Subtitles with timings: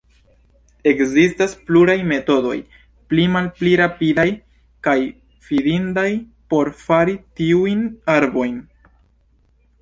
[0.91, 2.55] Ekzistas pluraj metodoj,
[3.11, 4.25] pli malpli rapidaj
[4.89, 4.97] kaj
[5.51, 6.07] fidindaj,
[6.55, 7.85] por fari tiujn
[8.17, 8.59] arbojn.